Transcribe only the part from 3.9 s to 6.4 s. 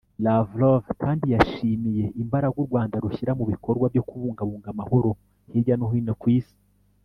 byo kubungabunga amahoro hirya no hino ku